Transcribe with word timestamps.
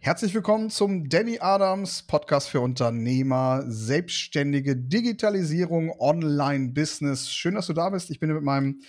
Herzlich 0.00 0.32
willkommen 0.32 0.70
zum 0.70 1.08
Danny 1.08 1.40
Adams 1.40 2.04
Podcast 2.04 2.48
für 2.48 2.60
Unternehmer, 2.60 3.64
Selbstständige, 3.66 4.76
Digitalisierung, 4.76 5.92
Online-Business. 5.98 7.32
Schön, 7.32 7.56
dass 7.56 7.66
du 7.66 7.72
da 7.72 7.90
bist. 7.90 8.08
Ich 8.10 8.20
bin 8.20 8.32
mit 8.32 8.44
meinem 8.44 8.80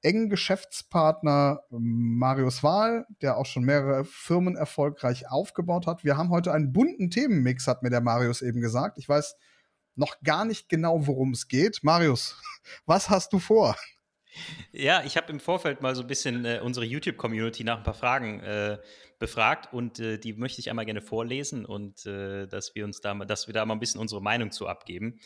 engen 0.00 0.30
Geschäftspartner 0.30 1.60
Marius 1.68 2.62
Wahl, 2.62 3.06
der 3.20 3.36
auch 3.36 3.44
schon 3.44 3.64
mehrere 3.64 4.06
Firmen 4.06 4.56
erfolgreich 4.56 5.30
aufgebaut 5.30 5.86
hat. 5.86 6.02
Wir 6.02 6.16
haben 6.16 6.30
heute 6.30 6.50
einen 6.52 6.72
bunten 6.72 7.10
Themenmix, 7.10 7.66
hat 7.66 7.82
mir 7.82 7.90
der 7.90 8.00
Marius 8.00 8.40
eben 8.40 8.62
gesagt. 8.62 8.96
Ich 8.96 9.08
weiß 9.08 9.36
noch 9.96 10.22
gar 10.22 10.46
nicht 10.46 10.70
genau, 10.70 11.06
worum 11.06 11.32
es 11.32 11.46
geht. 11.46 11.80
Marius, 11.82 12.40
was 12.86 13.10
hast 13.10 13.34
du 13.34 13.38
vor? 13.38 13.76
Ja, 14.72 15.02
ich 15.04 15.16
habe 15.16 15.30
im 15.32 15.40
Vorfeld 15.40 15.80
mal 15.80 15.94
so 15.94 16.02
ein 16.02 16.06
bisschen 16.06 16.44
äh, 16.44 16.60
unsere 16.62 16.84
YouTube-Community 16.86 17.64
nach 17.64 17.78
ein 17.78 17.82
paar 17.82 17.94
Fragen 17.94 18.40
äh, 18.40 18.78
befragt 19.18 19.72
und 19.72 20.00
äh, 20.00 20.18
die 20.18 20.32
möchte 20.32 20.60
ich 20.60 20.70
einmal 20.70 20.84
gerne 20.84 21.00
vorlesen 21.00 21.64
und 21.64 22.04
äh, 22.06 22.46
dass 22.46 22.74
wir 22.74 22.84
uns 22.84 23.00
da, 23.00 23.14
dass 23.14 23.46
wir 23.46 23.54
da 23.54 23.64
mal 23.64 23.74
ein 23.74 23.80
bisschen 23.80 24.00
unsere 24.00 24.20
Meinung 24.20 24.50
zu 24.50 24.66
abgeben. 24.66 25.20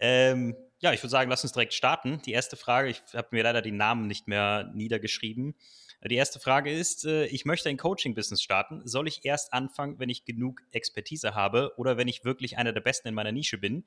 Ähm, 0.00 0.56
ja, 0.80 0.92
ich 0.92 1.02
würde 1.02 1.10
sagen, 1.10 1.30
lass 1.30 1.42
uns 1.42 1.52
direkt 1.52 1.74
starten. 1.74 2.22
Die 2.24 2.32
erste 2.32 2.56
Frage, 2.56 2.88
ich 2.88 3.02
habe 3.14 3.28
mir 3.32 3.42
leider 3.42 3.62
die 3.62 3.72
Namen 3.72 4.06
nicht 4.06 4.28
mehr 4.28 4.70
niedergeschrieben. 4.74 5.54
Die 6.04 6.14
erste 6.14 6.38
Frage 6.38 6.72
ist, 6.72 7.04
äh, 7.04 7.26
ich 7.26 7.44
möchte 7.44 7.68
ein 7.68 7.76
Coaching-Business 7.76 8.40
starten. 8.40 8.86
Soll 8.86 9.08
ich 9.08 9.24
erst 9.24 9.52
anfangen, 9.52 9.98
wenn 9.98 10.08
ich 10.08 10.24
genug 10.24 10.62
Expertise 10.70 11.34
habe 11.34 11.72
oder 11.76 11.96
wenn 11.96 12.06
ich 12.06 12.24
wirklich 12.24 12.56
einer 12.56 12.72
der 12.72 12.80
Besten 12.80 13.08
in 13.08 13.14
meiner 13.14 13.32
Nische 13.32 13.58
bin? 13.58 13.84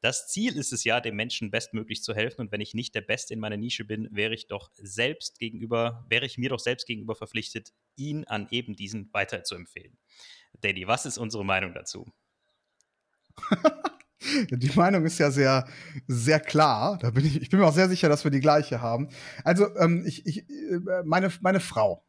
Das 0.00 0.28
Ziel 0.28 0.56
ist 0.56 0.72
es 0.72 0.84
ja, 0.84 1.00
dem 1.00 1.16
Menschen 1.16 1.50
bestmöglich 1.50 2.04
zu 2.04 2.14
helfen. 2.14 2.42
Und 2.42 2.52
wenn 2.52 2.60
ich 2.60 2.74
nicht 2.74 2.94
der 2.94 3.00
Beste 3.00 3.34
in 3.34 3.40
meiner 3.40 3.56
Nische 3.56 3.84
bin, 3.84 4.08
wäre 4.12 4.34
ich 4.34 4.46
doch 4.46 4.70
selbst 4.74 5.40
gegenüber, 5.40 6.06
wäre 6.08 6.26
ich 6.26 6.38
mir 6.38 6.50
doch 6.50 6.60
selbst 6.60 6.86
gegenüber 6.86 7.16
verpflichtet, 7.16 7.72
ihn 7.96 8.24
an 8.24 8.46
eben 8.50 8.76
diesen 8.76 9.12
weiterzuempfehlen. 9.12 9.98
Daddy, 10.60 10.86
was 10.86 11.06
ist 11.06 11.18
unsere 11.18 11.44
Meinung 11.44 11.74
dazu? 11.74 12.06
Die 14.50 14.70
Meinung 14.74 15.04
ist 15.04 15.18
ja 15.18 15.30
sehr, 15.30 15.66
sehr 16.06 16.40
klar. 16.40 16.98
Da 17.00 17.10
bin 17.10 17.24
ich, 17.24 17.40
ich 17.40 17.50
bin 17.50 17.60
mir 17.60 17.66
auch 17.66 17.74
sehr 17.74 17.88
sicher, 17.88 18.08
dass 18.08 18.24
wir 18.24 18.30
die 18.30 18.40
gleiche 18.40 18.80
haben. 18.80 19.08
Also, 19.44 19.74
ähm, 19.76 20.04
ich, 20.06 20.26
ich, 20.26 20.48
äh, 20.48 20.80
meine, 21.04 21.30
meine 21.40 21.60
Frau, 21.60 22.04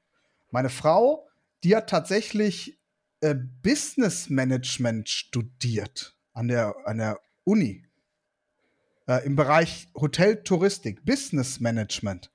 meine 0.52 0.70
Frau, 0.70 1.28
die 1.64 1.76
hat 1.76 1.90
tatsächlich 1.90 2.80
äh, 3.22 3.36
Business 3.36 4.30
Management 4.30 5.10
studiert 5.10 6.16
an 6.34 6.48
der, 6.48 6.76
an 6.86 6.98
der 6.98 7.20
Uni. 7.44 7.86
Äh, 9.08 9.26
Im 9.26 9.36
Bereich 9.36 9.90
Hoteltouristik, 9.96 11.06
Business 11.06 11.60
Management. 11.60 12.32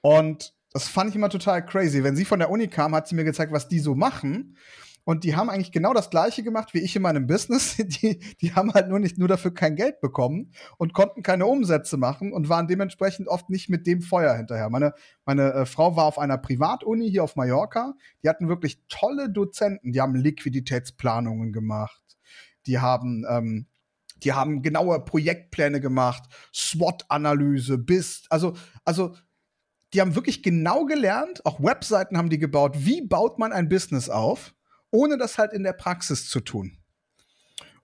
Und 0.00 0.54
das 0.72 0.88
fand 0.88 1.10
ich 1.10 1.16
immer 1.16 1.28
total 1.28 1.64
crazy. 1.66 2.02
Wenn 2.04 2.16
sie 2.16 2.24
von 2.24 2.38
der 2.38 2.50
Uni 2.50 2.68
kam, 2.68 2.94
hat 2.94 3.08
sie 3.08 3.14
mir 3.14 3.24
gezeigt, 3.24 3.52
was 3.52 3.68
die 3.68 3.80
so 3.80 3.94
machen. 3.94 4.56
Und 5.10 5.24
die 5.24 5.34
haben 5.34 5.50
eigentlich 5.50 5.72
genau 5.72 5.92
das 5.92 6.08
Gleiche 6.08 6.44
gemacht 6.44 6.72
wie 6.72 6.78
ich 6.78 6.94
in 6.94 7.02
meinem 7.02 7.26
Business. 7.26 7.76
Die, 7.80 8.20
die 8.40 8.54
haben 8.54 8.72
halt 8.72 8.88
nur 8.88 9.00
nicht 9.00 9.18
nur 9.18 9.26
dafür 9.26 9.52
kein 9.52 9.74
Geld 9.74 10.00
bekommen 10.00 10.52
und 10.78 10.92
konnten 10.92 11.24
keine 11.24 11.46
Umsätze 11.46 11.96
machen 11.96 12.32
und 12.32 12.48
waren 12.48 12.68
dementsprechend 12.68 13.26
oft 13.26 13.50
nicht 13.50 13.68
mit 13.68 13.88
dem 13.88 14.02
Feuer 14.02 14.36
hinterher. 14.36 14.70
Meine, 14.70 14.94
meine 15.24 15.52
äh, 15.52 15.66
Frau 15.66 15.96
war 15.96 16.04
auf 16.04 16.16
einer 16.16 16.38
Privatuni 16.38 17.10
hier 17.10 17.24
auf 17.24 17.34
Mallorca. 17.34 17.94
Die 18.22 18.28
hatten 18.28 18.48
wirklich 18.48 18.84
tolle 18.88 19.28
Dozenten. 19.28 19.90
Die 19.90 20.00
haben 20.00 20.14
Liquiditätsplanungen 20.14 21.52
gemacht. 21.52 22.00
Die 22.66 22.78
haben 22.78 23.26
ähm, 23.28 23.66
die 24.22 24.32
haben 24.32 24.62
genaue 24.62 25.04
Projektpläne 25.04 25.80
gemacht, 25.80 26.22
SWOT-Analyse, 26.54 27.78
BIST, 27.78 28.26
also, 28.30 28.54
also 28.84 29.16
die 29.92 30.00
haben 30.02 30.14
wirklich 30.14 30.44
genau 30.44 30.84
gelernt, 30.84 31.44
auch 31.46 31.58
Webseiten 31.58 32.16
haben 32.16 32.30
die 32.30 32.38
gebaut, 32.38 32.76
wie 32.84 33.02
baut 33.02 33.40
man 33.40 33.52
ein 33.52 33.68
Business 33.68 34.08
auf 34.08 34.54
ohne 34.90 35.18
das 35.18 35.38
halt 35.38 35.52
in 35.52 35.62
der 35.62 35.72
Praxis 35.72 36.28
zu 36.28 36.40
tun. 36.40 36.78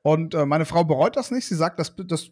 Und 0.02 0.34
äh, 0.34 0.46
meine 0.46 0.66
Frau 0.66 0.84
bereut 0.84 1.16
das 1.16 1.30
nicht. 1.30 1.46
Sie 1.46 1.56
sagt, 1.56 1.78
das, 1.80 1.94
das, 1.96 2.30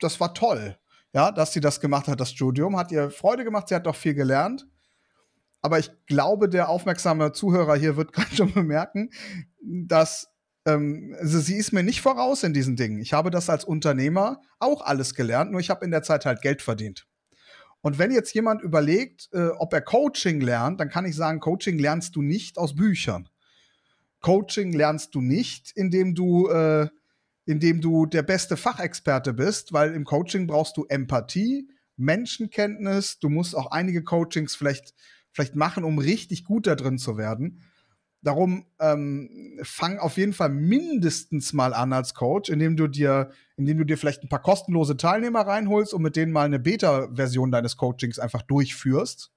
das 0.00 0.20
war 0.20 0.34
toll, 0.34 0.76
ja, 1.12 1.30
dass 1.30 1.52
sie 1.52 1.60
das 1.60 1.80
gemacht 1.80 2.08
hat, 2.08 2.20
das 2.20 2.32
Studium. 2.32 2.76
Hat 2.76 2.90
ihr 2.90 3.10
Freude 3.10 3.44
gemacht, 3.44 3.68
sie 3.68 3.74
hat 3.74 3.86
doch 3.86 3.96
viel 3.96 4.14
gelernt. 4.14 4.66
Aber 5.60 5.78
ich 5.78 5.90
glaube, 6.06 6.48
der 6.48 6.68
aufmerksame 6.68 7.32
Zuhörer 7.32 7.76
hier 7.76 7.96
wird 7.96 8.12
gerade 8.14 8.34
schon 8.34 8.52
bemerken, 8.52 9.10
dass 9.60 10.28
ähm, 10.66 11.14
also 11.18 11.38
sie 11.40 11.56
ist 11.56 11.72
mir 11.72 11.82
nicht 11.82 12.00
voraus 12.00 12.42
in 12.42 12.52
diesen 12.52 12.76
Dingen. 12.76 13.00
Ich 13.00 13.12
habe 13.12 13.30
das 13.30 13.50
als 13.50 13.64
Unternehmer 13.64 14.40
auch 14.58 14.84
alles 14.84 15.14
gelernt, 15.14 15.50
nur 15.50 15.60
ich 15.60 15.70
habe 15.70 15.84
in 15.84 15.90
der 15.90 16.02
Zeit 16.02 16.26
halt 16.26 16.42
Geld 16.42 16.62
verdient. 16.62 17.06
Und 17.80 17.98
wenn 17.98 18.12
jetzt 18.12 18.32
jemand 18.32 18.62
überlegt, 18.62 19.28
äh, 19.32 19.48
ob 19.48 19.72
er 19.72 19.80
Coaching 19.80 20.40
lernt, 20.40 20.80
dann 20.80 20.88
kann 20.88 21.04
ich 21.04 21.16
sagen, 21.16 21.40
Coaching 21.40 21.78
lernst 21.78 22.14
du 22.14 22.22
nicht 22.22 22.58
aus 22.58 22.76
Büchern. 22.76 23.28
Coaching 24.22 24.72
lernst 24.72 25.14
du 25.14 25.20
nicht, 25.20 25.72
indem 25.74 26.14
du, 26.14 26.48
äh, 26.48 26.88
indem 27.44 27.80
du 27.80 28.06
der 28.06 28.22
beste 28.22 28.56
Fachexperte 28.56 29.34
bist, 29.34 29.72
weil 29.72 29.92
im 29.92 30.04
Coaching 30.04 30.46
brauchst 30.46 30.76
du 30.76 30.86
Empathie, 30.88 31.68
Menschenkenntnis. 31.96 33.18
Du 33.18 33.28
musst 33.28 33.56
auch 33.56 33.70
einige 33.70 34.02
Coachings 34.02 34.54
vielleicht, 34.54 34.94
vielleicht 35.32 35.56
machen, 35.56 35.84
um 35.84 35.98
richtig 35.98 36.44
gut 36.44 36.66
da 36.66 36.74
drin 36.74 36.98
zu 36.98 37.18
werden. 37.18 37.62
Darum 38.24 38.66
ähm, 38.78 39.58
fang 39.64 39.98
auf 39.98 40.16
jeden 40.16 40.32
Fall 40.32 40.50
mindestens 40.50 41.52
mal 41.52 41.74
an 41.74 41.92
als 41.92 42.14
Coach, 42.14 42.50
indem 42.50 42.76
du 42.76 42.86
dir, 42.86 43.30
indem 43.56 43.78
du 43.78 43.84
dir 43.84 43.98
vielleicht 43.98 44.22
ein 44.22 44.28
paar 44.28 44.42
kostenlose 44.42 44.96
Teilnehmer 44.96 45.40
reinholst 45.40 45.92
und 45.92 46.02
mit 46.02 46.14
denen 46.14 46.30
mal 46.30 46.44
eine 46.44 46.60
Beta-Version 46.60 47.50
deines 47.50 47.76
Coachings 47.76 48.20
einfach 48.20 48.42
durchführst. 48.42 49.32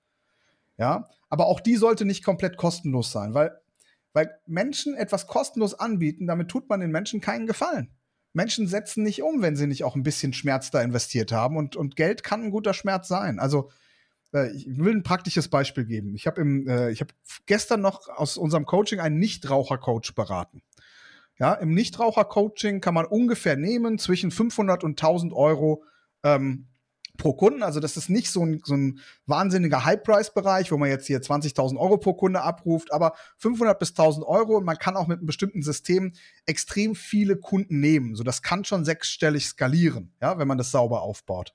Ja, 0.78 1.08
aber 1.30 1.48
auch 1.48 1.62
die 1.62 1.78
sollte 1.78 2.06
nicht 2.06 2.24
komplett 2.24 2.58
kostenlos 2.58 3.12
sein, 3.12 3.34
weil 3.34 3.60
weil 4.16 4.40
Menschen 4.48 4.96
etwas 4.96 5.28
kostenlos 5.28 5.74
anbieten, 5.74 6.26
damit 6.26 6.48
tut 6.48 6.70
man 6.70 6.80
den 6.80 6.90
Menschen 6.90 7.20
keinen 7.20 7.48
Gefallen. 7.48 7.92
Menschen 8.32 8.66
setzen 8.66 9.04
nicht 9.04 9.22
um, 9.22 9.42
wenn 9.42 9.58
sie 9.58 9.68
nicht 9.68 9.84
auch 9.84 9.94
ein 9.96 10.04
bisschen 10.04 10.32
Schmerz 10.32 10.72
da 10.72 10.82
investiert 10.82 11.34
haben. 11.34 11.58
Und, 11.58 11.76
und 11.76 11.98
Geld 11.98 12.24
kann 12.24 12.44
ein 12.44 12.50
guter 12.50 12.74
Schmerz 12.74 13.10
sein. 13.10 13.40
Also, 13.40 13.72
äh, 14.34 14.52
ich 14.52 14.68
will 14.78 14.96
ein 14.96 15.04
praktisches 15.04 15.50
Beispiel 15.50 15.84
geben. 15.84 16.16
Ich 16.16 16.28
habe 16.28 16.42
äh, 16.42 16.96
hab 16.96 17.10
gestern 17.46 17.82
noch 17.82 18.08
aus 18.08 18.38
unserem 18.38 18.66
Coaching 18.66 19.02
einen 19.02 19.20
Nichtraucher-Coach 19.20 20.16
beraten. 20.16 20.62
Ja, 21.38 21.54
im 21.54 21.74
Nichtraucher-Coaching 21.74 22.80
kann 22.80 22.94
man 22.94 23.06
ungefähr 23.06 23.58
nehmen 23.58 24.00
zwischen 24.00 24.32
500 24.32 24.86
und 24.86 24.92
1000 24.92 25.34
Euro 25.34 25.84
ähm, 26.24 26.68
pro 27.18 27.34
Kunden. 27.34 27.64
Also 27.64 27.80
das 27.80 27.98
ist 27.98 28.10
nicht 28.10 28.30
so 28.30 28.46
ein, 28.46 28.62
so 28.64 28.76
ein 28.76 29.00
wahnsinniger 29.26 29.86
High-Price-Bereich, 29.86 30.72
wo 30.72 30.78
man 30.78 30.90
jetzt 30.90 31.08
hier 31.08 31.22
20.000 31.22 31.78
Euro 31.78 31.98
pro 31.98 32.14
Kunde 32.14 32.42
abruft, 32.42 32.94
aber 32.94 33.14
500 33.38 33.78
bis 33.78 33.92
1.000 33.92 34.24
Euro 34.24 34.58
und 34.58 34.66
man 34.66 34.78
kann 34.78 34.96
auch 34.96 35.08
mit 35.08 35.20
einem 35.20 35.28
bestimmten 35.28 35.62
System 35.62 36.14
extrem 36.46 36.96
viele 36.96 37.38
Kunden 37.38 37.80
nehmen. 37.80 38.16
So 38.16 38.24
das 38.24 38.42
kann 38.42 38.64
schon 38.64 38.86
sechsstellig 38.86 39.46
skalieren, 39.48 40.14
ja, 40.22 40.38
wenn 40.38 40.48
man 40.48 40.58
das 40.58 40.72
sauber 40.72 41.02
aufbaut. 41.02 41.54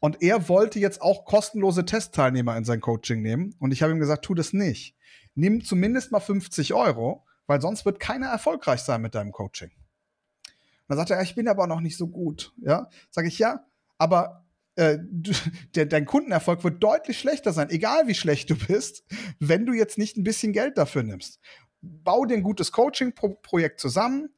Und 0.00 0.22
er 0.22 0.48
wollte 0.48 0.80
jetzt 0.80 1.02
auch 1.02 1.26
kostenlose 1.26 1.84
Testteilnehmer 1.84 2.56
in 2.56 2.64
sein 2.64 2.80
Coaching 2.80 3.20
nehmen. 3.20 3.54
Und 3.58 3.70
ich 3.72 3.82
habe 3.82 3.92
ihm 3.92 3.98
gesagt, 3.98 4.24
tu 4.24 4.34
das 4.34 4.54
nicht. 4.54 4.96
Nimm 5.34 5.62
zumindest 5.62 6.10
mal 6.10 6.20
50 6.20 6.72
Euro, 6.72 7.26
weil 7.46 7.60
sonst 7.60 7.84
wird 7.84 8.00
keiner 8.00 8.28
erfolgreich 8.28 8.80
sein 8.80 9.02
mit 9.02 9.14
deinem 9.14 9.30
Coaching. 9.30 9.70
Und 9.70 10.96
dann 10.96 10.98
sagt 10.98 11.10
er, 11.10 11.22
ich 11.22 11.34
bin 11.34 11.48
aber 11.48 11.66
noch 11.66 11.80
nicht 11.80 11.96
so 11.96 12.08
gut. 12.08 12.52
Ja, 12.58 12.88
sage 13.10 13.28
ich, 13.28 13.38
ja, 13.38 13.64
aber 14.00 14.46
äh, 14.76 14.98
der, 15.74 15.86
dein 15.86 16.06
Kundenerfolg 16.06 16.64
wird 16.64 16.82
deutlich 16.82 17.18
schlechter 17.18 17.52
sein, 17.52 17.70
egal 17.70 18.08
wie 18.08 18.14
schlecht 18.14 18.50
du 18.50 18.56
bist, 18.56 19.04
wenn 19.38 19.66
du 19.66 19.72
jetzt 19.72 19.98
nicht 19.98 20.16
ein 20.16 20.24
bisschen 20.24 20.52
Geld 20.52 20.78
dafür 20.78 21.02
nimmst. 21.02 21.38
Bau 21.82 22.24
dir 22.24 22.34
ein 22.34 22.42
gutes 22.42 22.72
Coaching-Projekt 22.72 23.80
zusammen, 23.80 24.30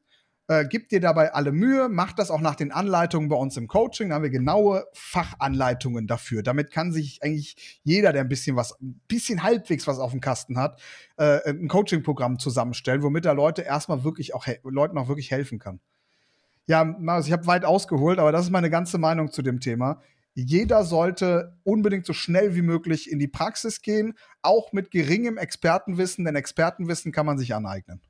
äh, 0.49 0.65
gib 0.69 0.89
dir 0.89 0.99
dabei 0.99 1.33
alle 1.33 1.53
Mühe, 1.53 1.87
mach 1.87 2.11
das 2.11 2.29
auch 2.29 2.41
nach 2.41 2.55
den 2.55 2.73
Anleitungen 2.73 3.29
bei 3.29 3.37
uns 3.37 3.55
im 3.55 3.67
Coaching. 3.67 4.09
Da 4.09 4.15
haben 4.15 4.23
wir 4.23 4.29
genaue 4.29 4.85
Fachanleitungen 4.93 6.07
dafür. 6.07 6.43
Damit 6.43 6.71
kann 6.71 6.91
sich 6.91 7.23
eigentlich 7.23 7.79
jeder, 7.83 8.11
der 8.11 8.23
ein 8.23 8.29
bisschen 8.29 8.57
was, 8.57 8.79
ein 8.81 9.01
bisschen 9.07 9.43
halbwegs 9.43 9.87
was 9.87 9.99
auf 9.99 10.11
dem 10.11 10.19
Kasten 10.19 10.57
hat, 10.57 10.81
äh, 11.15 11.49
ein 11.49 11.69
Coaching-Programm 11.69 12.39
zusammenstellen, 12.39 13.03
womit 13.03 13.25
er 13.25 13.33
Leute 13.33 13.61
erstmal 13.61 14.03
wirklich 14.03 14.33
auch 14.33 14.45
Leuten 14.63 14.97
auch 14.97 15.07
wirklich 15.07 15.31
helfen 15.31 15.59
kann. 15.59 15.79
Ja, 16.67 16.83
Marius, 16.83 17.27
ich 17.27 17.33
habe 17.33 17.45
weit 17.47 17.65
ausgeholt, 17.65 18.19
aber 18.19 18.31
das 18.31 18.45
ist 18.45 18.51
meine 18.51 18.69
ganze 18.69 18.97
Meinung 18.97 19.31
zu 19.31 19.41
dem 19.41 19.59
Thema. 19.59 20.01
Jeder 20.35 20.83
sollte 20.83 21.59
unbedingt 21.63 22.05
so 22.05 22.13
schnell 22.13 22.55
wie 22.55 22.61
möglich 22.61 23.11
in 23.11 23.19
die 23.19 23.27
Praxis 23.27 23.81
gehen, 23.81 24.17
auch 24.41 24.71
mit 24.71 24.89
geringem 24.89 25.37
Expertenwissen, 25.37 26.25
denn 26.25 26.35
Expertenwissen 26.35 27.11
kann 27.11 27.25
man 27.25 27.37
sich 27.37 27.53
aneignen. 27.53 28.01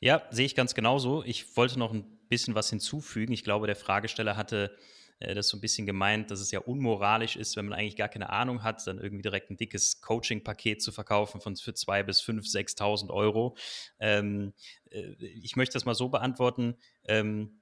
Ja, 0.00 0.22
sehe 0.30 0.46
ich 0.46 0.56
ganz 0.56 0.74
genauso. 0.74 1.22
Ich 1.24 1.56
wollte 1.56 1.78
noch 1.78 1.92
ein 1.92 2.04
bisschen 2.28 2.54
was 2.54 2.70
hinzufügen. 2.70 3.32
Ich 3.32 3.44
glaube, 3.44 3.66
der 3.66 3.76
Fragesteller 3.76 4.36
hatte 4.36 4.76
äh, 5.20 5.34
das 5.34 5.48
so 5.48 5.56
ein 5.56 5.60
bisschen 5.60 5.86
gemeint, 5.86 6.30
dass 6.30 6.40
es 6.40 6.50
ja 6.50 6.60
unmoralisch 6.60 7.36
ist, 7.36 7.56
wenn 7.56 7.66
man 7.66 7.78
eigentlich 7.78 7.96
gar 7.96 8.08
keine 8.08 8.30
Ahnung 8.30 8.62
hat, 8.62 8.84
dann 8.86 8.98
irgendwie 8.98 9.22
direkt 9.22 9.50
ein 9.50 9.56
dickes 9.56 10.00
Coaching-Paket 10.00 10.82
zu 10.82 10.92
verkaufen 10.92 11.40
von 11.40 11.56
für 11.56 11.74
zwei 11.74 12.02
bis 12.02 12.20
fünf, 12.20 12.46
6.000 12.46 13.10
Euro. 13.10 13.56
Ähm, 13.98 14.54
äh, 14.90 15.14
ich 15.20 15.56
möchte 15.56 15.74
das 15.74 15.84
mal 15.84 15.94
so 15.94 16.08
beantworten. 16.08 16.76
Ähm, 17.04 17.60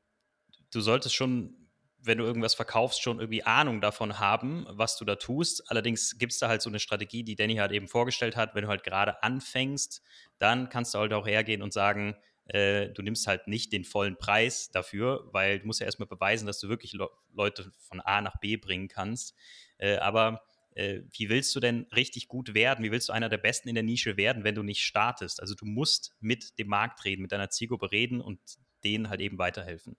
du 0.71 0.81
solltest 0.81 1.15
schon 1.15 1.69
wenn 2.01 2.19
du 2.19 2.25
irgendwas 2.25 2.55
verkaufst, 2.55 3.03
schon 3.03 3.19
irgendwie 3.19 3.43
Ahnung 3.43 3.81
davon 3.81 4.19
haben, 4.19 4.67
was 4.71 4.97
du 4.97 5.05
da 5.05 5.17
tust. 5.17 5.69
Allerdings 5.71 6.17
gibt 6.19 6.33
es 6.33 6.39
da 6.39 6.49
halt 6.49 6.63
so 6.63 6.71
eine 6.71 6.79
Strategie, 6.79 7.25
die 7.25 7.35
Danny 7.35 7.57
halt 7.57 7.73
eben 7.73 7.89
vorgestellt 7.89 8.37
hat. 8.37 8.55
Wenn 8.55 8.63
du 8.63 8.69
halt 8.69 8.85
gerade 8.85 9.23
anfängst, 9.23 10.03
dann 10.39 10.69
kannst 10.69 10.95
du 10.95 10.99
halt 10.99 11.13
auch 11.13 11.27
hergehen 11.27 11.61
und 11.61 11.73
sagen, 11.73 12.17
äh, 12.49 12.89
du 12.89 13.03
nimmst 13.03 13.27
halt 13.27 13.47
nicht 13.47 13.73
den 13.73 13.85
vollen 13.85 14.17
Preis 14.17 14.71
dafür, 14.71 15.29
weil 15.33 15.61
du 15.61 15.67
musst 15.67 15.81
ja 15.81 15.87
erstmal 15.87 16.09
beweisen, 16.09 16.47
dass 16.47 16.59
du 16.59 16.69
wirklich 16.69 16.93
Le 16.93 17.09
Leute 17.33 17.71
von 17.79 18.01
A 18.01 18.21
nach 18.21 18.41
B 18.41 18.57
bringen 18.57 18.89
kannst. 18.89 19.35
Äh, 19.79 19.97
aber 19.97 20.43
äh, 20.75 21.03
wie 21.13 21.29
willst 21.29 21.55
du 21.55 21.61
denn 21.61 21.87
richtig 21.95 22.29
gut 22.29 22.55
werden? 22.55 22.85
Wie 22.85 22.91
willst 22.91 23.09
du 23.09 23.13
einer 23.13 23.29
der 23.29 23.39
Besten 23.39 23.69
in 23.69 23.75
der 23.75 23.85
Nische 23.85 24.17
werden, 24.17 24.45
wenn 24.45 24.55
du 24.55 24.63
nicht 24.63 24.83
startest? 24.83 25.41
Also 25.41 25.55
du 25.55 25.67
musst 25.67 26.15
mit 26.21 26.59
dem 26.59 26.69
Markt 26.69 27.05
reden, 27.05 27.23
mit 27.23 27.33
deiner 27.33 27.51
Zielgruppe 27.51 27.93
reden 27.93 28.21
und 28.21 28.41
denen 28.85 29.11
halt 29.11 29.21
eben 29.21 29.39
weiterhelfen. 29.39 29.97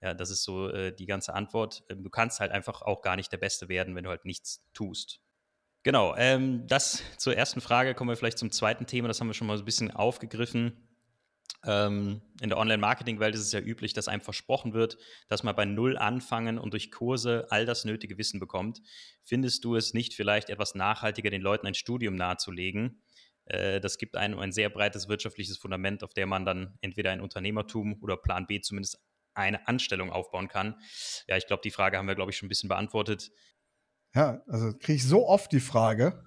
Ja, 0.00 0.14
das 0.14 0.30
ist 0.30 0.44
so 0.44 0.68
äh, 0.68 0.94
die 0.94 1.06
ganze 1.06 1.34
Antwort. 1.34 1.84
Ähm, 1.90 2.02
du 2.02 2.10
kannst 2.10 2.40
halt 2.40 2.52
einfach 2.52 2.80
auch 2.82 3.02
gar 3.02 3.16
nicht 3.16 3.30
der 3.32 3.38
Beste 3.38 3.68
werden, 3.68 3.94
wenn 3.94 4.04
du 4.04 4.10
halt 4.10 4.24
nichts 4.24 4.64
tust. 4.72 5.20
Genau, 5.82 6.14
ähm, 6.16 6.66
das 6.66 7.02
zur 7.16 7.36
ersten 7.36 7.60
Frage. 7.60 7.94
Kommen 7.94 8.10
wir 8.10 8.16
vielleicht 8.16 8.38
zum 8.38 8.50
zweiten 8.50 8.86
Thema. 8.86 9.08
Das 9.08 9.20
haben 9.20 9.28
wir 9.28 9.34
schon 9.34 9.46
mal 9.46 9.56
so 9.56 9.62
ein 9.62 9.66
bisschen 9.66 9.90
aufgegriffen. 9.90 10.89
Ähm, 11.64 12.22
in 12.40 12.48
der 12.48 12.58
Online-Marketing-Welt 12.58 13.34
ist 13.34 13.42
es 13.42 13.52
ja 13.52 13.60
üblich, 13.60 13.92
dass 13.92 14.08
einem 14.08 14.22
versprochen 14.22 14.72
wird, 14.72 14.96
dass 15.28 15.42
man 15.42 15.54
bei 15.54 15.64
Null 15.64 15.98
anfangen 15.98 16.58
und 16.58 16.72
durch 16.72 16.90
Kurse 16.90 17.46
all 17.50 17.66
das 17.66 17.84
nötige 17.84 18.16
Wissen 18.18 18.40
bekommt. 18.40 18.80
Findest 19.22 19.64
du 19.64 19.76
es 19.76 19.92
nicht 19.92 20.14
vielleicht 20.14 20.48
etwas 20.48 20.74
nachhaltiger, 20.74 21.30
den 21.30 21.42
Leuten 21.42 21.66
ein 21.66 21.74
Studium 21.74 22.14
nahezulegen? 22.14 23.02
Äh, 23.44 23.80
das 23.80 23.98
gibt 23.98 24.16
einem 24.16 24.38
ein 24.38 24.52
sehr 24.52 24.70
breites 24.70 25.08
wirtschaftliches 25.08 25.58
Fundament, 25.58 26.02
auf 26.02 26.14
der 26.14 26.26
man 26.26 26.44
dann 26.44 26.78
entweder 26.80 27.10
ein 27.10 27.20
Unternehmertum 27.20 27.98
oder 28.02 28.16
Plan 28.16 28.46
B 28.46 28.60
zumindest 28.60 28.98
eine 29.34 29.66
Anstellung 29.68 30.10
aufbauen 30.10 30.48
kann. 30.48 30.76
Ja, 31.26 31.36
ich 31.36 31.46
glaube, 31.46 31.62
die 31.62 31.70
Frage 31.70 31.98
haben 31.98 32.08
wir, 32.08 32.14
glaube 32.14 32.30
ich, 32.30 32.36
schon 32.36 32.46
ein 32.46 32.48
bisschen 32.48 32.68
beantwortet. 32.68 33.30
Ja, 34.14 34.42
also 34.46 34.72
kriege 34.72 34.94
ich 34.94 35.06
so 35.06 35.26
oft 35.26 35.52
die 35.52 35.60
Frage. 35.60 36.24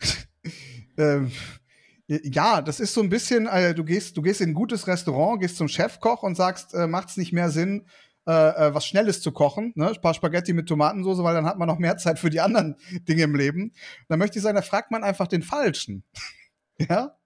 ähm, 0.98 1.30
ja, 2.06 2.60
das 2.60 2.80
ist 2.80 2.94
so 2.94 3.00
ein 3.00 3.08
bisschen, 3.08 3.46
äh, 3.46 3.74
du 3.74 3.84
gehst, 3.84 4.16
du 4.16 4.22
gehst 4.22 4.40
in 4.40 4.50
ein 4.50 4.54
gutes 4.54 4.86
Restaurant, 4.86 5.40
gehst 5.40 5.56
zum 5.56 5.68
Chefkoch 5.68 6.22
und 6.22 6.34
sagst, 6.34 6.74
äh, 6.74 6.86
macht 6.86 7.08
es 7.08 7.16
nicht 7.16 7.32
mehr 7.32 7.50
Sinn, 7.50 7.86
äh, 8.26 8.32
äh, 8.32 8.74
was 8.74 8.86
Schnelles 8.86 9.20
zu 9.20 9.32
kochen, 9.32 9.72
ne? 9.74 9.88
Ein 9.88 10.00
paar 10.00 10.14
Spaghetti 10.14 10.52
mit 10.52 10.66
Tomatensauce, 10.66 11.22
weil 11.22 11.34
dann 11.34 11.46
hat 11.46 11.58
man 11.58 11.68
noch 11.68 11.78
mehr 11.78 11.96
Zeit 11.96 12.18
für 12.18 12.30
die 12.30 12.40
anderen 12.40 12.76
Dinge 13.08 13.22
im 13.22 13.34
Leben. 13.34 13.72
Da 14.08 14.16
möchte 14.16 14.38
ich 14.38 14.42
sagen, 14.42 14.56
da 14.56 14.62
fragt 14.62 14.90
man 14.90 15.04
einfach 15.04 15.28
den 15.28 15.42
Falschen. 15.42 16.04
ja? 16.78 17.16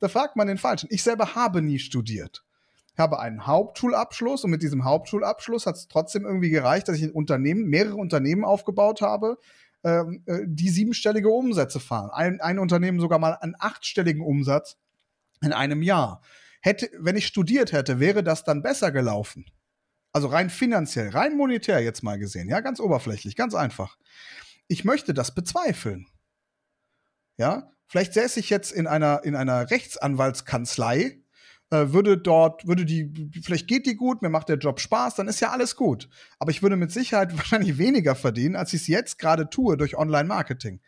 Da 0.00 0.08
fragt 0.08 0.36
man 0.36 0.48
den 0.48 0.58
Falschen. 0.58 0.88
Ich 0.90 1.02
selber 1.02 1.34
habe 1.34 1.62
nie 1.62 1.78
studiert. 1.78 2.44
Ich 2.92 2.98
habe 2.98 3.20
einen 3.20 3.46
Hauptschulabschluss 3.46 4.44
und 4.44 4.50
mit 4.50 4.62
diesem 4.62 4.84
Hauptschulabschluss 4.84 5.66
hat 5.66 5.76
es 5.76 5.88
trotzdem 5.88 6.24
irgendwie 6.24 6.50
gereicht, 6.50 6.88
dass 6.88 6.96
ich 6.96 7.02
ein 7.02 7.10
Unternehmen, 7.10 7.64
mehrere 7.66 7.96
Unternehmen 7.96 8.44
aufgebaut 8.44 9.02
habe, 9.02 9.38
ähm, 9.86 10.24
äh, 10.26 10.40
die 10.46 10.68
siebenstellige 10.68 11.28
Umsätze 11.28 11.78
fahren. 11.78 12.10
Ein, 12.10 12.40
ein 12.40 12.58
Unternehmen 12.58 12.98
sogar 12.98 13.20
mal 13.20 13.34
einen 13.34 13.54
achtstelligen 13.56 14.20
Umsatz 14.20 14.78
in 15.42 15.52
einem 15.52 15.80
Jahr. 15.80 16.22
Hätte, 16.60 16.90
wenn 16.98 17.14
ich 17.14 17.28
studiert 17.28 17.70
hätte, 17.70 18.00
wäre 18.00 18.24
das 18.24 18.42
dann 18.42 18.62
besser 18.62 18.90
gelaufen. 18.90 19.46
Also 20.12 20.26
rein 20.26 20.50
finanziell, 20.50 21.10
rein 21.10 21.36
monetär 21.36 21.78
jetzt 21.80 22.02
mal 22.02 22.18
gesehen. 22.18 22.48
Ja, 22.48 22.60
ganz 22.60 22.80
oberflächlich, 22.80 23.36
ganz 23.36 23.54
einfach. 23.54 23.96
Ich 24.66 24.84
möchte 24.84 25.14
das 25.14 25.32
bezweifeln. 25.34 26.08
Ja, 27.36 27.70
vielleicht 27.86 28.14
säße 28.14 28.40
ich 28.40 28.50
jetzt 28.50 28.72
in 28.72 28.88
einer, 28.88 29.22
in 29.22 29.36
einer 29.36 29.70
Rechtsanwaltskanzlei 29.70 31.22
äh, 31.70 31.92
würde 31.92 32.16
dort, 32.18 32.66
würde 32.66 32.84
die, 32.84 33.12
vielleicht 33.42 33.66
geht 33.66 33.86
die 33.86 33.96
gut, 33.96 34.22
mir 34.22 34.28
macht 34.28 34.48
der 34.48 34.58
Job 34.58 34.80
Spaß, 34.80 35.16
dann 35.16 35.28
ist 35.28 35.40
ja 35.40 35.50
alles 35.50 35.76
gut. 35.76 36.08
Aber 36.38 36.50
ich 36.50 36.62
würde 36.62 36.76
mit 36.76 36.92
Sicherheit 36.92 37.32
wahrscheinlich 37.36 37.78
weniger 37.78 38.14
verdienen, 38.14 38.56
als 38.56 38.72
ich 38.72 38.82
es 38.82 38.86
jetzt 38.86 39.18
gerade 39.18 39.50
tue 39.50 39.76
durch 39.76 39.96
Online-Marketing. 39.96 40.80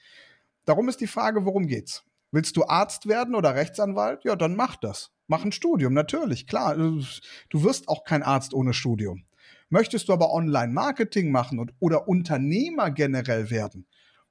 Darum 0.64 0.88
ist 0.88 1.00
die 1.00 1.06
Frage, 1.06 1.44
worum 1.44 1.66
geht's? 1.66 2.04
Willst 2.30 2.56
du 2.56 2.66
Arzt 2.66 3.08
werden 3.08 3.34
oder 3.34 3.54
Rechtsanwalt? 3.54 4.24
Ja, 4.24 4.36
dann 4.36 4.54
mach 4.54 4.76
das. 4.76 5.12
Mach 5.26 5.44
ein 5.44 5.52
Studium, 5.52 5.94
natürlich, 5.94 6.46
klar. 6.46 6.76
Du 6.76 7.64
wirst 7.64 7.88
auch 7.88 8.04
kein 8.04 8.22
Arzt 8.22 8.52
ohne 8.54 8.74
Studium. 8.74 9.24
Möchtest 9.70 10.08
du 10.08 10.12
aber 10.12 10.32
Online-Marketing 10.32 11.30
machen 11.30 11.58
und, 11.58 11.74
oder 11.80 12.08
Unternehmer 12.08 12.90
generell 12.90 13.50
werden, 13.50 13.86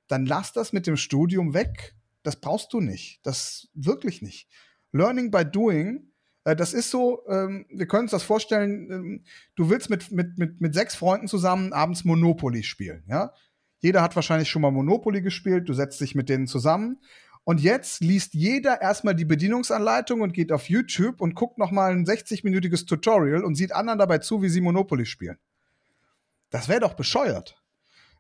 dann 0.08 0.26
lass 0.26 0.54
das 0.54 0.74
mit 0.74 0.88
dem 0.88 0.98
Studium 0.98 1.54
weg. 1.54 1.96
Das 2.24 2.38
brauchst 2.38 2.74
du 2.74 2.82
nicht. 2.82 3.20
Das 3.24 3.68
wirklich 3.74 4.22
nicht. 4.22 4.48
Learning 4.92 5.30
by 5.32 5.44
doing 5.44 6.07
das 6.56 6.74
ist 6.74 6.92
so, 6.92 7.24
ähm, 7.28 7.66
wir 7.70 7.88
können 7.88 8.04
uns 8.04 8.12
das 8.12 8.24
vorstellen, 8.24 8.92
ähm, 8.92 9.24
du 9.56 9.70
willst 9.70 9.90
mit, 9.90 10.12
mit, 10.12 10.38
mit, 10.38 10.62
mit 10.62 10.74
sechs 10.74 10.96
Freunden 10.96 11.28
zusammen 11.28 11.74
abends 11.74 12.06
Monopoly 12.06 12.64
spielen, 12.64 13.04
ja? 13.08 13.34
Jeder 13.80 14.02
hat 14.02 14.16
wahrscheinlich 14.16 14.50
schon 14.50 14.64
mal 14.64 14.72
Monopoly 14.72 15.22
gespielt, 15.22 15.70
du 15.70 15.74
setzt 15.74 16.02
dich 16.02 16.16
mit 16.16 16.30
denen 16.30 16.48
zusammen 16.48 17.00
und 17.48 17.62
jetzt 17.62 18.02
liest 18.02 18.34
jeder 18.34 18.82
erstmal 18.82 19.16
die 19.16 19.24
Bedienungsanleitung 19.24 20.20
und 20.20 20.34
geht 20.34 20.52
auf 20.52 20.68
YouTube 20.68 21.22
und 21.22 21.34
guckt 21.34 21.58
nochmal 21.58 21.94
ein 21.94 22.06
60-minütiges 22.06 22.86
Tutorial 22.86 23.46
und 23.46 23.56
sieht 23.56 23.72
anderen 23.72 24.00
dabei 24.00 24.18
zu, 24.18 24.42
wie 24.42 24.50
sie 24.50 24.60
Monopoly 24.60 25.06
spielen. 25.06 25.38
Das 26.50 26.68
wäre 26.68 26.82
doch 26.82 26.96
bescheuert. 26.96 27.64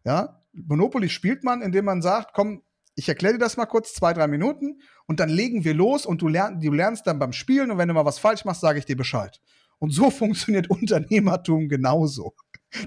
Ja? 0.06 0.41
Monopoly 0.53 1.09
spielt 1.09 1.44
man, 1.44 1.62
indem 1.62 1.83
man 1.83 2.01
sagt, 2.01 2.33
komm, 2.33 2.63
ich 2.98 3.08
erkläre 3.08 3.36
dir 3.36 3.40
das 3.40 3.58
mal 3.58 3.68
kurz, 3.68 3.94
zwei, 3.94 4.12
drei 4.12 4.28
Minuten, 4.28 4.82
und 5.06 5.20
dann 5.20 5.30
legen 5.30 5.64
wir 5.64 5.76
los 5.76 6.06
und 6.06 6.22
du, 6.22 6.28
lern, 6.28 6.60
du 6.60 6.72
lernst 6.72 7.06
dann 7.06 7.20
beim 7.20 7.32
Spielen 7.32 7.70
und 7.70 7.78
wenn 7.78 7.88
du 7.88 7.94
mal 7.94 8.06
was 8.06 8.18
falsch 8.18 8.44
machst, 8.44 8.62
sage 8.62 8.80
ich 8.80 8.86
dir 8.86 8.98
Bescheid. 8.98 9.40
Und 9.78 9.92
so 9.92 10.10
funktioniert 10.12 10.70
Unternehmertum 10.70 11.70
genauso. 11.70 12.34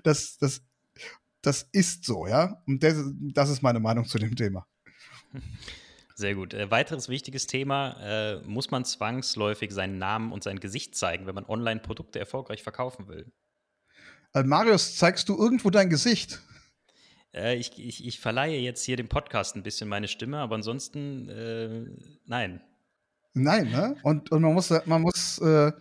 Das, 0.02 0.36
das, 0.36 0.62
das 1.42 1.68
ist 1.72 2.04
so, 2.04 2.26
ja. 2.26 2.60
Und 2.66 2.82
das, 2.82 2.96
das 3.32 3.50
ist 3.50 3.62
meine 3.62 3.78
Meinung 3.78 4.04
zu 4.04 4.18
dem 4.18 4.34
Thema. 4.34 4.66
Sehr 6.16 6.34
gut. 6.34 6.54
Äh, 6.54 6.70
weiteres 6.72 7.08
wichtiges 7.08 7.46
Thema: 7.46 7.96
äh, 8.02 8.40
Muss 8.42 8.72
man 8.72 8.84
zwangsläufig 8.84 9.70
seinen 9.70 9.98
Namen 9.98 10.32
und 10.32 10.42
sein 10.42 10.58
Gesicht 10.58 10.96
zeigen, 10.96 11.26
wenn 11.26 11.36
man 11.36 11.46
Online-Produkte 11.46 12.18
erfolgreich 12.18 12.64
verkaufen 12.64 13.06
will? 13.06 13.32
Äh, 14.34 14.42
Marius, 14.42 14.96
zeigst 14.96 15.28
du 15.28 15.38
irgendwo 15.38 15.70
dein 15.70 15.88
Gesicht? 15.88 16.42
Äh, 17.34 17.56
ich, 17.56 17.78
ich, 17.78 18.06
ich 18.06 18.20
verleihe 18.20 18.58
jetzt 18.60 18.84
hier 18.84 18.96
dem 18.96 19.08
Podcast 19.08 19.56
ein 19.56 19.62
bisschen 19.62 19.88
meine 19.88 20.08
Stimme, 20.08 20.38
aber 20.38 20.56
ansonsten 20.56 21.28
äh, 21.28 21.84
nein. 22.26 22.60
Nein, 23.32 23.70
ne? 23.70 23.96
Und, 24.02 24.32
und 24.32 24.42
man 24.42 24.54
muss, 24.54 24.70
man 24.86 25.02
muss, 25.02 25.38
äh, 25.38 25.72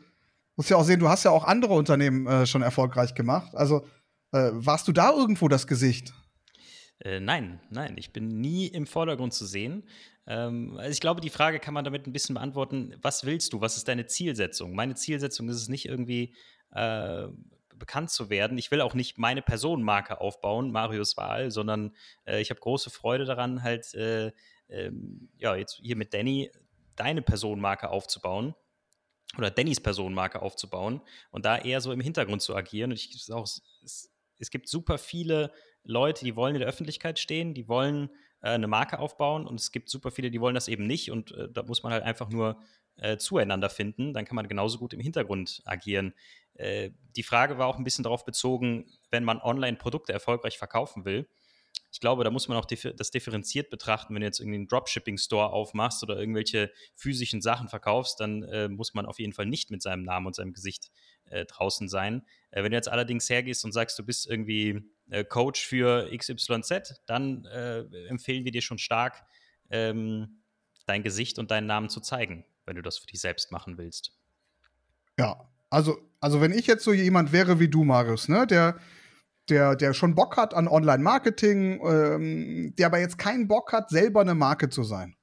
muss 0.55 0.69
ja 0.69 0.77
auch 0.77 0.83
sehen, 0.83 0.99
du 0.99 1.09
hast 1.09 1.23
ja 1.23 1.31
auch 1.31 1.45
andere 1.45 1.73
Unternehmen 1.73 2.27
äh, 2.27 2.45
schon 2.45 2.61
erfolgreich 2.61 3.15
gemacht. 3.15 3.55
Also 3.55 3.85
äh, 4.31 4.51
warst 4.53 4.87
du 4.87 4.91
da 4.91 5.11
irgendwo 5.11 5.47
das 5.47 5.67
Gesicht? 5.67 6.13
Nein, 7.01 7.61
nein, 7.69 7.95
ich 7.97 8.11
bin 8.11 8.41
nie 8.41 8.67
im 8.67 8.85
Vordergrund 8.85 9.33
zu 9.33 9.45
sehen. 9.45 9.83
Ähm, 10.27 10.75
also 10.77 10.91
ich 10.91 10.99
glaube, 10.99 11.21
die 11.21 11.29
Frage 11.29 11.59
kann 11.59 11.73
man 11.73 11.85
damit 11.85 12.05
ein 12.05 12.11
bisschen 12.11 12.35
beantworten. 12.35 12.93
Was 13.01 13.25
willst 13.25 13.53
du? 13.53 13.61
Was 13.61 13.77
ist 13.77 13.87
deine 13.87 14.05
Zielsetzung? 14.05 14.75
Meine 14.75 14.95
Zielsetzung 14.95 15.47
ist 15.47 15.55
es 15.55 15.69
nicht 15.69 15.85
irgendwie 15.85 16.35
bekannt 17.79 18.11
zu 18.11 18.29
werden. 18.29 18.57
Ich 18.57 18.71
will 18.71 18.81
auch 18.81 18.93
nicht 18.93 19.17
meine 19.17 19.41
Personenmarke 19.41 20.21
aufbauen, 20.21 20.71
Marius 20.71 21.17
Wahl, 21.17 21.51
sondern 21.51 21.95
äh, 22.25 22.41
ich 22.41 22.49
habe 22.49 22.59
große 22.59 22.89
Freude 22.89 23.25
daran, 23.25 23.63
halt, 23.63 23.93
äh, 23.95 24.31
ähm, 24.69 25.29
ja, 25.37 25.55
jetzt 25.55 25.79
hier 25.81 25.95
mit 25.95 26.13
Danny 26.13 26.51
deine 26.95 27.21
Personenmarke 27.21 27.89
aufzubauen 27.89 28.53
oder 29.37 29.49
Dannys 29.51 29.79
Personenmarke 29.79 30.41
aufzubauen 30.41 31.01
und 31.31 31.45
da 31.45 31.57
eher 31.57 31.81
so 31.81 31.91
im 31.91 32.01
Hintergrund 32.01 32.41
zu 32.41 32.55
agieren. 32.55 32.91
Und 32.91 32.97
ich 32.97 33.31
auch, 33.31 33.43
es, 33.43 34.11
es 34.37 34.49
gibt 34.49 34.67
super 34.67 34.97
viele 34.97 35.51
Leute, 35.83 36.25
die 36.25 36.35
wollen 36.35 36.55
in 36.55 36.59
der 36.59 36.69
Öffentlichkeit 36.69 37.19
stehen, 37.19 37.53
die 37.53 37.67
wollen 37.67 38.09
äh, 38.41 38.49
eine 38.49 38.67
Marke 38.67 38.99
aufbauen 38.99 39.45
und 39.45 39.59
es 39.59 39.71
gibt 39.71 39.89
super 39.89 40.11
viele, 40.11 40.31
die 40.31 40.41
wollen 40.41 40.55
das 40.55 40.67
eben 40.67 40.87
nicht 40.87 41.11
und 41.11 41.31
äh, 41.31 41.49
da 41.51 41.63
muss 41.63 41.83
man 41.83 41.93
halt 41.93 42.03
einfach 42.03 42.29
nur 42.29 42.59
äh, 42.97 43.17
zueinander 43.17 43.69
finden, 43.69 44.13
dann 44.13 44.25
kann 44.25 44.35
man 44.35 44.47
genauso 44.47 44.77
gut 44.77 44.93
im 44.93 44.99
Hintergrund 44.99 45.61
agieren. 45.65 46.13
Äh, 46.59 46.91
die 47.15 47.23
Frage 47.23 47.57
war 47.57 47.67
auch 47.67 47.77
ein 47.77 47.83
bisschen 47.83 48.03
darauf 48.03 48.25
bezogen, 48.25 48.91
wenn 49.09 49.23
man 49.23 49.41
Online-Produkte 49.41 50.13
erfolgreich 50.13 50.57
verkaufen 50.57 51.05
will. 51.05 51.27
Ich 51.91 51.99
glaube, 51.99 52.23
da 52.23 52.29
muss 52.29 52.47
man 52.47 52.57
auch 52.57 52.65
das 52.65 53.11
differenziert 53.11 53.69
betrachten. 53.69 54.13
Wenn 54.13 54.21
du 54.21 54.27
jetzt 54.27 54.39
irgendwie 54.39 54.57
einen 54.57 54.67
Dropshipping-Store 54.67 55.49
aufmachst 55.49 56.03
oder 56.03 56.19
irgendwelche 56.19 56.71
physischen 56.95 57.41
Sachen 57.41 57.67
verkaufst, 57.67 58.19
dann 58.19 58.43
äh, 58.43 58.67
muss 58.67 58.93
man 58.93 59.05
auf 59.05 59.19
jeden 59.19 59.33
Fall 59.33 59.47
nicht 59.47 59.71
mit 59.71 59.81
seinem 59.81 60.03
Namen 60.03 60.27
und 60.27 60.35
seinem 60.35 60.53
Gesicht 60.53 60.91
äh, 61.25 61.45
draußen 61.45 61.87
sein. 61.87 62.25
Äh, 62.51 62.63
wenn 62.63 62.71
du 62.71 62.77
jetzt 62.77 62.89
allerdings 62.89 63.29
hergehst 63.29 63.65
und 63.65 63.71
sagst, 63.71 63.97
du 63.97 64.05
bist 64.05 64.29
irgendwie 64.29 64.83
äh, 65.09 65.23
Coach 65.23 65.65
für 65.65 66.09
XYZ, 66.15 67.01
dann 67.07 67.45
empfehlen 67.45 68.45
wir 68.45 68.51
dir 68.51 68.61
schon 68.61 68.77
stark, 68.77 69.23
ähm, 69.71 70.43
dein 70.85 71.03
Gesicht 71.03 71.39
und 71.39 71.49
deinen 71.49 71.67
Namen 71.67 71.89
zu 71.89 72.01
zeigen, 72.01 72.45
wenn 72.65 72.75
du 72.75 72.81
das 72.81 72.99
für 72.99 73.07
dich 73.07 73.21
selbst 73.21 73.51
machen 73.51 73.77
willst. 73.77 74.15
Ja, 75.17 75.49
also, 75.69 75.97
also 76.19 76.41
wenn 76.41 76.51
ich 76.51 76.67
jetzt 76.67 76.83
so 76.83 76.93
jemand 76.93 77.31
wäre 77.31 77.59
wie 77.59 77.69
du, 77.69 77.83
Marius, 77.83 78.27
ne, 78.27 78.47
der, 78.47 78.77
der, 79.49 79.75
der 79.75 79.93
schon 79.93 80.15
Bock 80.15 80.37
hat 80.37 80.53
an 80.53 80.67
Online-Marketing, 80.67 81.81
ähm, 81.83 82.73
der 82.77 82.87
aber 82.87 82.99
jetzt 82.99 83.17
keinen 83.17 83.47
Bock 83.47 83.73
hat, 83.73 83.89
selber 83.89 84.21
eine 84.21 84.35
Marke 84.35 84.69
zu 84.69 84.83
sein. 84.83 85.15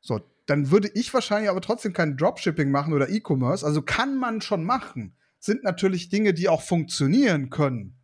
So, 0.00 0.20
dann 0.46 0.70
würde 0.70 0.90
ich 0.94 1.12
wahrscheinlich 1.14 1.50
aber 1.50 1.60
trotzdem 1.60 1.92
kein 1.92 2.16
Dropshipping 2.16 2.70
machen 2.70 2.92
oder 2.92 3.08
E-Commerce. 3.08 3.64
Also 3.64 3.82
kann 3.82 4.18
man 4.18 4.40
schon 4.40 4.64
machen. 4.64 5.16
Sind 5.38 5.62
natürlich 5.62 6.08
Dinge, 6.08 6.34
die 6.34 6.48
auch 6.48 6.62
funktionieren 6.62 7.50
können. 7.50 7.96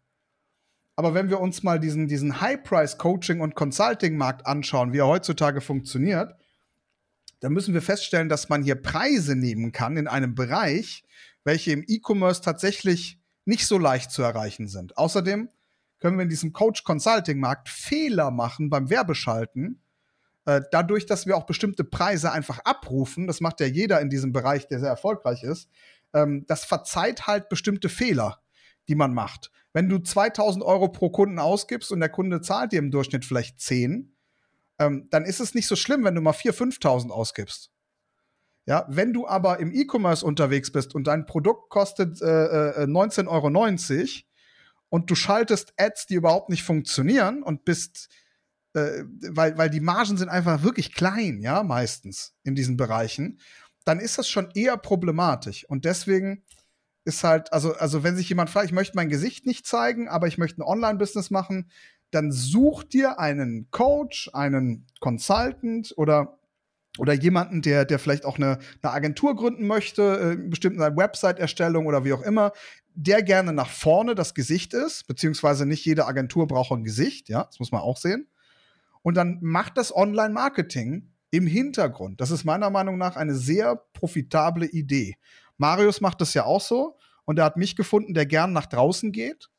Aber 0.94 1.12
wenn 1.12 1.28
wir 1.28 1.40
uns 1.40 1.62
mal 1.62 1.78
diesen, 1.78 2.08
diesen 2.08 2.40
High-Price-Coaching- 2.40 3.40
und 3.40 3.54
Consulting-Markt 3.54 4.46
anschauen, 4.46 4.92
wie 4.92 4.98
er 4.98 5.06
heutzutage 5.06 5.60
funktioniert, 5.60 6.34
dann 7.40 7.52
müssen 7.52 7.74
wir 7.74 7.82
feststellen, 7.82 8.28
dass 8.28 8.48
man 8.48 8.62
hier 8.62 8.76
Preise 8.76 9.36
nehmen 9.36 9.72
kann 9.72 9.96
in 9.96 10.08
einem 10.08 10.34
Bereich, 10.34 11.04
welche 11.44 11.72
im 11.72 11.84
E-Commerce 11.86 12.42
tatsächlich 12.42 13.18
nicht 13.44 13.66
so 13.66 13.78
leicht 13.78 14.10
zu 14.10 14.22
erreichen 14.22 14.68
sind. 14.68 14.96
Außerdem 14.96 15.48
können 16.00 16.18
wir 16.18 16.24
in 16.24 16.28
diesem 16.28 16.52
Coach-Consulting-Markt 16.52 17.68
Fehler 17.68 18.30
machen 18.30 18.70
beim 18.70 18.90
Werbeschalten, 18.90 19.80
äh, 20.44 20.62
dadurch, 20.70 21.06
dass 21.06 21.26
wir 21.26 21.36
auch 21.36 21.46
bestimmte 21.46 21.84
Preise 21.84 22.32
einfach 22.32 22.60
abrufen. 22.60 23.26
Das 23.26 23.40
macht 23.40 23.60
ja 23.60 23.66
jeder 23.66 24.00
in 24.00 24.10
diesem 24.10 24.32
Bereich, 24.32 24.66
der 24.66 24.80
sehr 24.80 24.88
erfolgreich 24.88 25.42
ist. 25.42 25.68
Ähm, 26.14 26.44
das 26.46 26.64
verzeiht 26.64 27.26
halt 27.26 27.48
bestimmte 27.48 27.88
Fehler, 27.88 28.40
die 28.88 28.94
man 28.94 29.12
macht. 29.12 29.50
Wenn 29.72 29.88
du 29.88 29.98
2000 29.98 30.64
Euro 30.64 30.88
pro 30.88 31.10
Kunden 31.10 31.38
ausgibst 31.38 31.92
und 31.92 32.00
der 32.00 32.08
Kunde 32.08 32.40
zahlt 32.40 32.72
dir 32.72 32.78
im 32.78 32.90
Durchschnitt 32.90 33.24
vielleicht 33.24 33.60
10, 33.60 34.15
ähm, 34.78 35.08
dann 35.10 35.24
ist 35.24 35.40
es 35.40 35.54
nicht 35.54 35.66
so 35.66 35.76
schlimm, 35.76 36.04
wenn 36.04 36.14
du 36.14 36.20
mal 36.20 36.32
4.000, 36.32 36.80
5.000 36.80 37.10
ausgibst. 37.10 37.70
Ja, 38.66 38.84
wenn 38.88 39.12
du 39.12 39.28
aber 39.28 39.60
im 39.60 39.72
E-Commerce 39.72 40.26
unterwegs 40.26 40.72
bist 40.72 40.94
und 40.94 41.06
dein 41.06 41.24
Produkt 41.24 41.70
kostet 41.70 42.20
äh, 42.20 42.82
äh, 42.82 42.86
19,90 42.86 43.28
Euro 43.28 44.24
und 44.88 45.10
du 45.10 45.14
schaltest 45.14 45.72
Ads, 45.76 46.06
die 46.06 46.14
überhaupt 46.14 46.50
nicht 46.50 46.64
funktionieren 46.64 47.44
und 47.44 47.64
bist, 47.64 48.08
äh, 48.74 49.04
weil, 49.30 49.56
weil 49.56 49.70
die 49.70 49.80
Margen 49.80 50.16
sind 50.16 50.28
einfach 50.28 50.64
wirklich 50.64 50.94
klein, 50.94 51.40
ja, 51.42 51.62
meistens 51.62 52.34
in 52.42 52.56
diesen 52.56 52.76
Bereichen, 52.76 53.40
dann 53.84 54.00
ist 54.00 54.18
das 54.18 54.28
schon 54.28 54.50
eher 54.54 54.76
problematisch. 54.76 55.64
Und 55.68 55.84
deswegen 55.84 56.44
ist 57.04 57.22
halt, 57.22 57.52
also, 57.52 57.74
also 57.76 58.02
wenn 58.02 58.16
sich 58.16 58.28
jemand 58.28 58.50
fragt, 58.50 58.66
ich 58.66 58.72
möchte 58.72 58.96
mein 58.96 59.08
Gesicht 59.08 59.46
nicht 59.46 59.64
zeigen, 59.64 60.08
aber 60.08 60.26
ich 60.26 60.38
möchte 60.38 60.60
ein 60.60 60.66
Online-Business 60.66 61.30
machen, 61.30 61.70
dann 62.10 62.32
such 62.32 62.84
dir 62.84 63.18
einen 63.18 63.68
Coach, 63.70 64.30
einen 64.32 64.86
Consultant 65.00 65.92
oder 65.96 66.38
oder 66.98 67.12
jemanden, 67.12 67.62
der, 67.62 67.84
der 67.84 67.98
vielleicht 67.98 68.24
auch 68.24 68.38
eine, 68.38 68.58
eine 68.82 68.92
Agentur 68.92 69.36
gründen 69.36 69.66
möchte, 69.66 70.32
äh, 70.32 70.48
bestimmt 70.48 70.80
eine 70.80 70.96
Website-Erstellung 70.96 71.86
oder 71.86 72.04
wie 72.04 72.12
auch 72.12 72.22
immer, 72.22 72.52
der 72.94 73.22
gerne 73.22 73.52
nach 73.52 73.68
vorne 73.68 74.14
das 74.14 74.34
Gesicht 74.34 74.72
ist, 74.72 75.06
beziehungsweise 75.06 75.66
nicht 75.66 75.84
jede 75.84 76.06
Agentur 76.06 76.46
braucht 76.46 76.72
ein 76.72 76.84
Gesicht, 76.84 77.28
ja, 77.28 77.44
das 77.44 77.58
muss 77.58 77.72
man 77.72 77.82
auch 77.82 77.98
sehen. 77.98 78.28
Und 79.02 79.14
dann 79.14 79.38
macht 79.42 79.76
das 79.76 79.94
Online-Marketing 79.94 81.12
im 81.30 81.46
Hintergrund. 81.46 82.20
Das 82.20 82.30
ist 82.30 82.44
meiner 82.44 82.70
Meinung 82.70 82.96
nach 82.98 83.16
eine 83.16 83.34
sehr 83.34 83.76
profitable 83.92 84.66
Idee. 84.66 85.16
Marius 85.58 86.00
macht 86.00 86.20
das 86.20 86.34
ja 86.34 86.44
auch 86.44 86.60
so 86.60 86.96
und 87.24 87.38
er 87.38 87.44
hat 87.44 87.56
mich 87.56 87.76
gefunden, 87.76 88.14
der 88.14 88.26
gern 88.26 88.52
nach 88.52 88.66
draußen 88.66 89.12
geht 89.12 89.50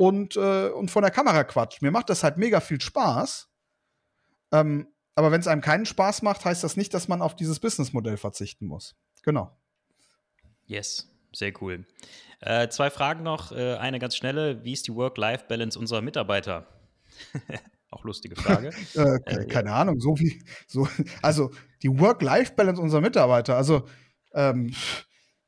und, 0.00 0.34
äh, 0.36 0.70
und 0.70 0.90
von 0.90 1.02
der 1.02 1.10
Kamera 1.10 1.44
quatscht. 1.44 1.82
Mir 1.82 1.90
macht 1.90 2.08
das 2.08 2.24
halt 2.24 2.38
mega 2.38 2.60
viel 2.60 2.80
Spaß. 2.80 3.50
Ähm, 4.50 4.86
aber 5.14 5.30
wenn 5.30 5.42
es 5.42 5.46
einem 5.46 5.60
keinen 5.60 5.84
Spaß 5.84 6.22
macht, 6.22 6.42
heißt 6.42 6.64
das 6.64 6.78
nicht, 6.78 6.94
dass 6.94 7.06
man 7.06 7.20
auf 7.20 7.36
dieses 7.36 7.60
Businessmodell 7.60 8.16
verzichten 8.16 8.64
muss. 8.64 8.96
Genau. 9.24 9.54
Yes, 10.64 11.14
sehr 11.34 11.52
cool. 11.60 11.86
Äh, 12.40 12.68
zwei 12.70 12.88
Fragen 12.88 13.24
noch. 13.24 13.52
Äh, 13.52 13.74
eine 13.76 13.98
ganz 13.98 14.16
schnelle. 14.16 14.64
Wie 14.64 14.72
ist 14.72 14.86
die 14.86 14.94
Work-Life-Balance 14.94 15.78
unserer 15.78 16.00
Mitarbeiter? 16.00 16.66
Auch 17.90 18.02
lustige 18.04 18.36
Frage. 18.36 18.70
äh, 18.94 19.16
äh, 19.26 19.46
keine 19.48 19.68
ja. 19.68 19.76
Ahnung, 19.76 20.00
so 20.00 20.18
wie, 20.18 20.42
so, 20.66 20.88
also 21.20 21.50
die 21.82 21.90
Work-Life-Balance 22.00 22.80
unserer 22.80 23.02
Mitarbeiter, 23.02 23.54
also 23.54 23.86
ähm, 24.32 24.68
äh, 24.68 24.72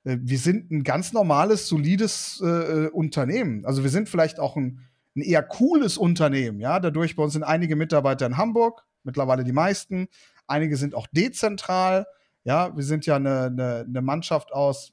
wir 0.05 0.39
sind 0.39 0.71
ein 0.71 0.83
ganz 0.83 1.13
normales, 1.13 1.69
solides 1.69 2.43
äh, 2.45 2.47
äh, 2.47 2.89
Unternehmen. 2.89 3.65
Also 3.65 3.83
wir 3.83 3.91
sind 3.91 4.09
vielleicht 4.09 4.41
auch 4.41 4.57
ein, 4.57 4.81
ein, 5.15 5.23
eher 5.23 5.43
cooles 5.43 5.97
Unternehmen, 5.97 6.61
ja. 6.61 6.81
Dadurch 6.81 7.15
bei 7.17 7.23
uns 7.23 7.35
sind 7.35 7.45
einige 7.45 7.77
Mitarbeiter 7.77 8.27
in 8.27 8.37
Hamburg, 8.37 8.85
mittlerweile 9.05 9.45
die 9.45 9.53
meisten. 9.53 10.09
Einige 10.47 10.77
sind 10.77 10.95
auch 10.95 11.07
dezentral. 11.13 12.07
Ja, 12.45 12.77
wir 12.77 12.83
sind 12.83 13.07
ja 13.07 13.17
eine, 13.17 13.45
eine, 13.45 13.85
eine 13.89 14.03
Mannschaft 14.03 14.53
aus, 14.53 14.93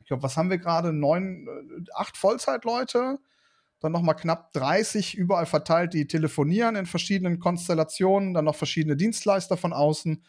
ich 0.00 0.06
glaube, 0.06 0.22
was 0.22 0.36
haben 0.36 0.50
wir 0.50 0.58
gerade? 0.58 0.92
Neun, 0.92 1.46
äh, 1.46 1.84
acht 1.94 2.16
Vollzeitleute, 2.16 3.18
dann 3.80 3.92
noch 3.92 4.02
mal 4.02 4.14
knapp 4.14 4.52
30 4.54 5.16
überall 5.16 5.46
verteilt, 5.46 5.92
die 5.92 6.06
telefonieren 6.06 6.76
in 6.76 6.86
verschiedenen 6.86 7.40
Konstellationen, 7.40 8.32
dann 8.32 8.46
noch 8.46 8.56
verschiedene 8.56 8.96
Dienstleister 8.96 9.58
von 9.58 9.72
außen. 9.74 10.24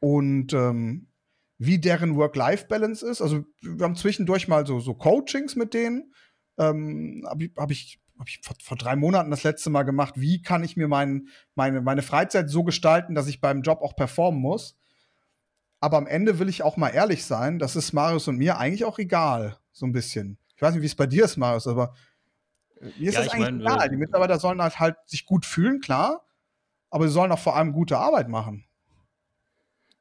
Und 0.00 0.52
ähm, 0.52 1.08
wie 1.58 1.78
deren 1.78 2.16
Work-Life-Balance 2.16 3.06
ist. 3.06 3.22
Also 3.22 3.44
wir 3.60 3.84
haben 3.84 3.96
zwischendurch 3.96 4.48
mal 4.48 4.66
so, 4.66 4.80
so 4.80 4.94
Coachings 4.94 5.56
mit 5.56 5.74
denen. 5.74 6.12
Ähm, 6.58 7.26
Habe 7.28 7.50
hab 7.56 7.70
ich, 7.70 8.00
hab 8.18 8.28
ich 8.28 8.40
vor, 8.42 8.56
vor, 8.62 8.76
drei 8.76 8.96
Monaten 8.96 9.30
das 9.30 9.42
letzte 9.42 9.70
Mal 9.70 9.84
gemacht. 9.84 10.14
Wie 10.16 10.42
kann 10.42 10.64
ich 10.64 10.76
mir 10.76 10.88
mein, 10.88 11.28
meine, 11.54 11.80
meine 11.80 12.02
Freizeit 12.02 12.50
so 12.50 12.64
gestalten, 12.64 13.14
dass 13.14 13.26
ich 13.26 13.40
beim 13.40 13.62
Job 13.62 13.80
auch 13.82 13.96
performen 13.96 14.40
muss? 14.40 14.78
Aber 15.80 15.98
am 15.98 16.06
Ende 16.06 16.38
will 16.38 16.48
ich 16.48 16.62
auch 16.62 16.76
mal 16.76 16.88
ehrlich 16.88 17.24
sein, 17.24 17.58
das 17.58 17.76
ist 17.76 17.92
Marius 17.92 18.28
und 18.28 18.38
mir 18.38 18.58
eigentlich 18.58 18.84
auch 18.84 18.98
egal, 18.98 19.58
so 19.72 19.86
ein 19.86 19.92
bisschen. 19.92 20.38
Ich 20.56 20.62
weiß 20.62 20.72
nicht, 20.72 20.82
wie 20.82 20.86
es 20.86 20.94
bei 20.94 21.06
dir 21.06 21.24
ist, 21.26 21.36
Marius, 21.36 21.66
aber 21.66 21.94
mir 22.80 23.08
ist 23.08 23.14
ja, 23.14 23.24
das 23.24 23.32
eigentlich 23.32 23.44
mein, 23.44 23.60
egal. 23.60 23.88
Die 23.90 23.96
Mitarbeiter 23.96 24.38
sollen 24.38 24.62
halt, 24.62 24.80
halt 24.80 24.96
sich 25.06 25.26
gut 25.26 25.44
fühlen, 25.44 25.80
klar, 25.80 26.26
aber 26.90 27.06
sie 27.06 27.12
sollen 27.12 27.30
auch 27.30 27.38
vor 27.38 27.56
allem 27.56 27.72
gute 27.72 27.98
Arbeit 27.98 28.28
machen. 28.28 28.65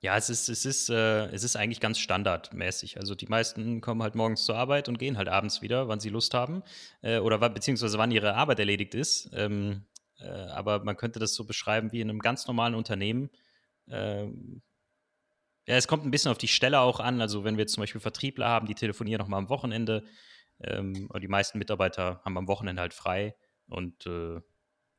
Ja, 0.05 0.15
es 0.17 0.29
ist, 0.29 0.50
es 0.50 0.65
ist, 0.65 0.91
äh, 0.91 1.25
es 1.29 1.43
ist 1.43 1.55
eigentlich 1.55 1.79
ganz 1.79 1.97
standardmäßig. 1.97 3.00
Also 3.00 3.15
die 3.15 3.25
meisten 3.25 3.81
kommen 3.81 4.03
halt 4.03 4.13
morgens 4.13 4.45
zur 4.45 4.55
Arbeit 4.55 4.88
und 4.88 5.00
gehen 5.00 5.17
halt 5.17 5.27
abends 5.27 5.63
wieder, 5.63 5.88
wann 5.88 6.00
sie 6.00 6.09
Lust 6.09 6.35
haben. 6.35 6.62
Äh, 7.01 7.17
oder 7.17 7.39
beziehungsweise 7.50 7.97
wann 7.97 8.12
ihre 8.12 8.35
Arbeit 8.35 8.59
erledigt 8.59 8.93
ist. 8.93 9.31
Ähm, 9.33 9.88
äh, 10.19 10.27
aber 10.27 10.83
man 10.83 10.95
könnte 10.95 11.17
das 11.17 11.33
so 11.33 11.43
beschreiben 11.43 11.91
wie 11.91 12.01
in 12.01 12.12
einem 12.12 12.19
ganz 12.19 12.45
normalen 12.45 12.75
Unternehmen. 12.75 13.31
Ähm, 13.89 14.62
ja, 15.65 15.75
es 15.75 15.88
kommt 15.88 16.05
ein 16.05 16.12
bisschen 16.12 16.29
auf 16.29 16.38
die 16.38 16.50
Stelle 16.50 16.81
auch 16.81 17.00
an. 17.00 17.19
Also 17.19 17.43
wenn 17.43 17.57
wir 17.57 17.65
zum 17.65 17.81
Beispiel 17.81 18.00
Vertriebler 18.00 18.47
haben, 18.47 18.67
die 18.67 18.75
telefonieren 18.75 19.17
nochmal 19.19 19.39
am 19.39 19.50
Wochenende. 19.50 20.03
Ähm, 20.62 21.09
die 21.19 21.27
meisten 21.27 21.57
Mitarbeiter 21.57 22.21
haben 22.24 22.38
am 22.38 22.47
Wochenende 22.47 22.79
halt 22.79 22.93
frei. 22.93 23.35
Und 23.65 24.05
äh, 24.05 24.39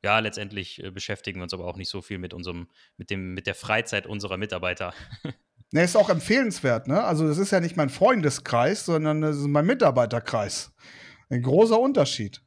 ja, 0.07 0.19
letztendlich 0.19 0.81
äh, 0.81 0.89
beschäftigen 0.89 1.39
wir 1.39 1.43
uns 1.43 1.53
aber 1.53 1.65
auch 1.65 1.75
nicht 1.75 1.89
so 1.89 2.01
viel 2.01 2.17
mit 2.17 2.33
unserem, 2.33 2.69
mit 2.95 3.09
dem, 3.09 3.33
mit 3.33 3.45
der 3.45 3.55
Freizeit 3.55 4.07
unserer 4.07 4.37
Mitarbeiter. 4.37 4.93
Ne, 5.73 5.83
ist 5.83 5.97
auch 5.97 6.09
empfehlenswert, 6.09 6.87
ne? 6.87 7.03
Also, 7.03 7.27
das 7.27 7.37
ist 7.37 7.51
ja 7.51 7.59
nicht 7.59 7.75
mein 7.75 7.89
Freundeskreis, 7.89 8.85
sondern 8.85 9.19
das 9.19 9.35
ist 9.35 9.47
mein 9.47 9.65
Mitarbeiterkreis. 9.65 10.71
Ein 11.29 11.41
großer 11.41 11.77
Unterschied. 11.77 12.41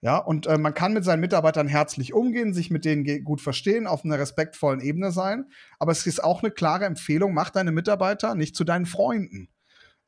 Ja, 0.00 0.16
und 0.16 0.46
äh, 0.46 0.56
man 0.56 0.72
kann 0.72 0.94
mit 0.94 1.04
seinen 1.04 1.20
Mitarbeitern 1.20 1.68
herzlich 1.68 2.14
umgehen, 2.14 2.54
sich 2.54 2.70
mit 2.70 2.86
denen 2.86 3.24
gut 3.24 3.42
verstehen, 3.42 3.86
auf 3.86 4.06
einer 4.06 4.18
respektvollen 4.18 4.80
Ebene 4.80 5.12
sein. 5.12 5.50
Aber 5.78 5.92
es 5.92 6.06
ist 6.06 6.24
auch 6.24 6.42
eine 6.42 6.50
klare 6.50 6.86
Empfehlung, 6.86 7.34
mach 7.34 7.50
deine 7.50 7.72
Mitarbeiter 7.72 8.34
nicht 8.34 8.56
zu 8.56 8.64
deinen 8.64 8.86
Freunden. 8.86 9.50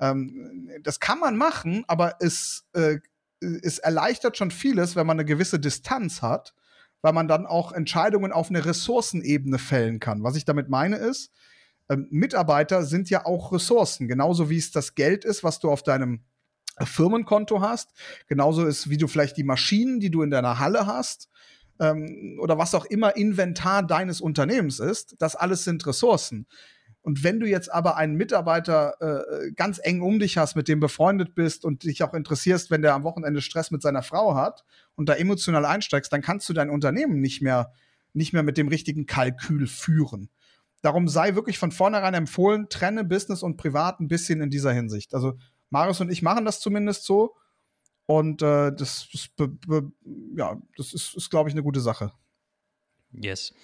Ähm, 0.01 0.71
das 0.83 1.01
kann 1.01 1.19
man 1.19 1.37
machen, 1.37 1.85
aber 1.87 2.15
es, 2.21 2.67
äh, 2.73 2.97
es 3.43 3.79
erleichtert 3.79 4.39
schon 4.39 4.51
vieles, 4.51 4.97
wenn 4.97 5.07
man 5.07 5.17
eine 5.19 5.27
gewisse 5.27 5.61
Distanz 5.61 6.23
hat 6.23 6.55
weil 7.03 7.13
man 7.13 7.29
dann 7.29 7.47
auch 7.47 7.73
Entscheidungen 7.73 8.33
auf 8.33 8.51
eine 8.51 8.65
Ressourcenebene 8.65 9.59
fällen 9.59 10.01
kann. 10.01 10.23
Was 10.25 10.37
ich 10.37 10.45
damit 10.45 10.69
meine 10.69 10.97
ist, 10.97 11.33
ähm, 11.89 12.07
Mitarbeiter 12.11 12.85
sind 12.85 13.11
ja 13.11 13.25
auch 13.25 13.53
Ressourcen, 13.53 14.09
genauso 14.09 14.51
wie 14.51 14.59
es 14.59 14.71
das 14.71 14.95
Geld 14.95 15.25
ist, 15.25 15.45
was 15.45 15.59
du 15.59 15.71
auf 15.71 15.83
deinem 15.83 16.21
Firmenkonto 16.81 17.61
hast, 17.61 17.91
genauso 18.29 18.65
ist, 18.65 18.89
wie 18.91 18.99
du 18.99 19.09
vielleicht 19.09 19.37
die 19.37 19.45
Maschinen, 19.45 20.01
die 20.01 20.11
du 20.11 20.23
in 20.23 20.31
deiner 20.31 20.59
Halle 20.59 20.87
hast, 20.87 21.29
ähm, 21.81 22.39
oder 22.41 22.59
was 22.59 22.75
auch 22.75 22.85
immer 22.85 23.17
Inventar 23.17 23.83
deines 23.83 24.21
Unternehmens 24.21 24.81
ist, 24.81 25.17
das 25.19 25.37
alles 25.37 25.65
sind 25.65 25.87
Ressourcen. 25.87 26.47
Und 27.09 27.25
wenn 27.25 27.41
du 27.41 27.47
jetzt 27.47 27.73
aber 27.73 27.97
einen 27.97 28.17
Mitarbeiter 28.17 29.01
äh, 29.01 29.51
ganz 29.53 29.81
eng 29.83 30.03
um 30.03 30.19
dich 30.19 30.37
hast, 30.37 30.57
mit 30.57 30.69
dem 30.69 30.79
befreundet 30.79 31.35
bist 31.35 31.65
und 31.65 31.85
dich 31.85 32.03
auch 32.03 32.13
interessierst, 32.13 32.71
wenn 32.71 32.83
der 32.83 32.93
am 32.93 33.03
Wochenende 33.03 33.41
Stress 33.41 33.71
mit 33.71 33.81
seiner 33.81 34.03
Frau 34.03 34.35
hat 34.35 34.67
und 34.95 35.09
da 35.09 35.15
emotional 35.15 35.65
einsteigst, 35.65 36.13
dann 36.13 36.21
kannst 36.21 36.47
du 36.51 36.53
dein 36.53 36.69
Unternehmen 36.69 37.23
nicht 37.23 37.41
mehr, 37.41 37.73
nicht 38.13 38.35
mehr 38.35 38.43
mit 38.43 38.59
dem 38.59 38.69
richtigen 38.69 39.07
Kalkül 39.07 39.67
führen. 39.67 40.29
Darum 40.83 41.09
sei 41.09 41.35
wirklich 41.35 41.59
von 41.59 41.73
vornherein 41.73 42.13
empfohlen, 42.13 42.69
trenne 42.69 43.05
Business 43.05 43.43
und 43.43 43.57
Privat 43.57 44.01
ein 44.01 44.09
bisschen 44.09 44.43
in 44.43 44.51
dieser 44.51 44.75
Hinsicht. 44.75 45.15
Also 45.15 45.39
Marius 45.71 46.03
und 46.03 46.13
ich 46.13 46.21
machen 46.21 46.45
das 46.45 46.61
zumindest 46.61 47.05
so. 47.05 47.37
Und 48.05 48.43
äh, 48.43 48.71
das, 48.71 49.09
das, 49.11 49.31
ja, 50.37 50.61
das 50.77 50.93
ist, 50.93 51.15
ist 51.15 51.31
glaube 51.31 51.49
ich, 51.49 51.55
eine 51.55 51.63
gute 51.63 51.81
Sache. 51.81 52.13
Yes. 53.13 53.55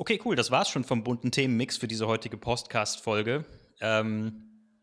Okay, 0.00 0.18
cool. 0.24 0.34
Das 0.34 0.50
war's 0.50 0.70
schon 0.70 0.82
vom 0.82 1.04
bunten 1.04 1.30
Themenmix 1.30 1.76
für 1.76 1.86
diese 1.86 2.06
heutige 2.06 2.38
Podcast-Folge. 2.38 3.44
Ähm, 3.82 4.80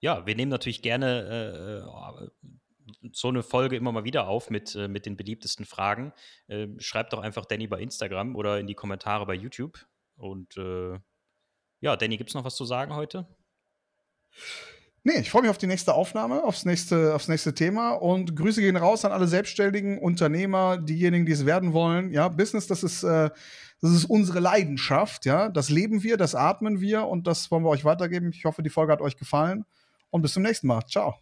ja, 0.00 0.24
wir 0.24 0.34
nehmen 0.36 0.50
natürlich 0.50 0.80
gerne 0.80 1.84
äh, 1.84 3.10
so 3.12 3.28
eine 3.28 3.42
Folge 3.42 3.76
immer 3.76 3.92
mal 3.92 4.04
wieder 4.04 4.26
auf 4.26 4.48
mit, 4.48 4.74
äh, 4.74 4.88
mit 4.88 5.04
den 5.04 5.18
beliebtesten 5.18 5.66
Fragen. 5.66 6.14
Äh, 6.46 6.68
schreibt 6.78 7.12
doch 7.12 7.18
einfach 7.18 7.44
Danny 7.44 7.66
bei 7.66 7.78
Instagram 7.78 8.36
oder 8.36 8.58
in 8.58 8.66
die 8.66 8.74
Kommentare 8.74 9.26
bei 9.26 9.34
YouTube. 9.34 9.86
Und 10.16 10.56
äh, 10.56 10.98
ja, 11.82 11.96
Danny, 11.98 12.16
gibt 12.16 12.30
es 12.30 12.34
noch 12.34 12.44
was 12.44 12.56
zu 12.56 12.64
sagen 12.64 12.94
heute? 12.94 13.28
Nee, 15.08 15.20
ich 15.20 15.30
freue 15.30 15.40
mich 15.40 15.50
auf 15.50 15.56
die 15.56 15.66
nächste 15.66 15.94
Aufnahme, 15.94 16.44
aufs 16.44 16.66
nächste, 16.66 17.14
aufs 17.14 17.28
nächste 17.28 17.54
Thema 17.54 17.92
und 17.92 18.36
Grüße 18.36 18.60
gehen 18.60 18.76
raus 18.76 19.06
an 19.06 19.12
alle 19.12 19.26
selbstständigen 19.26 19.98
Unternehmer, 19.98 20.76
diejenigen, 20.76 21.24
die 21.24 21.32
es 21.32 21.46
werden 21.46 21.72
wollen. 21.72 22.12
Ja, 22.12 22.28
Business, 22.28 22.66
das 22.66 22.82
ist, 22.82 23.04
äh, 23.04 23.30
das 23.80 23.92
ist 23.92 24.04
unsere 24.04 24.40
Leidenschaft. 24.40 25.24
Ja, 25.24 25.48
das 25.48 25.70
leben 25.70 26.02
wir, 26.02 26.18
das 26.18 26.34
atmen 26.34 26.82
wir 26.82 27.06
und 27.06 27.26
das 27.26 27.50
wollen 27.50 27.64
wir 27.64 27.70
euch 27.70 27.86
weitergeben. 27.86 28.32
Ich 28.34 28.44
hoffe, 28.44 28.62
die 28.62 28.68
Folge 28.68 28.92
hat 28.92 29.00
euch 29.00 29.16
gefallen 29.16 29.64
und 30.10 30.20
bis 30.20 30.34
zum 30.34 30.42
nächsten 30.42 30.66
Mal. 30.66 30.84
Ciao. 30.86 31.14